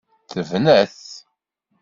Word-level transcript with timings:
Tebna-t. 0.31 0.97